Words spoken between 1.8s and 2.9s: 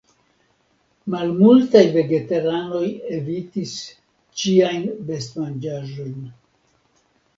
vegetaranoj